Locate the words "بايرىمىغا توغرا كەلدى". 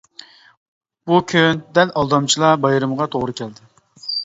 2.65-3.73